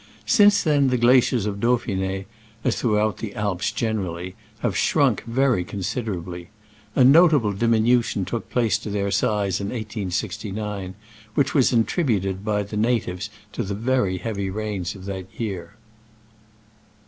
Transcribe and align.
Since 0.25 0.63
then 0.63 0.87
the 0.87 0.97
gla 0.97 1.17
ciers 1.21 1.45
of 1.45 1.59
Dauphine 1.59 2.25
(as 2.63 2.75
throughout 2.75 3.17
the 3.17 3.35
Alps 3.35 3.71
generally) 3.71 4.33
have 4.61 4.75
shrunk 4.75 5.21
very 5.25 5.63
considerably. 5.63 6.49
A 6.95 7.03
notable 7.03 7.53
diminu 7.53 8.03
tion 8.03 8.25
took 8.25 8.49
place 8.49 8.83
in 8.83 8.93
their 8.93 9.11
size 9.11 9.61
in 9.61 9.67
1869, 9.67 10.95
which 11.35 11.53
was 11.53 11.71
at 11.71 11.85
tributed 11.85 12.43
by 12.43 12.63
the 12.63 12.77
natives 12.77 13.29
to 13.51 13.61
the 13.61 13.75
very 13.75 14.17
heavy 14.17 14.49
rains 14.49 14.95
of 14.95 15.05
that 15.05 15.27
year. 15.39 15.75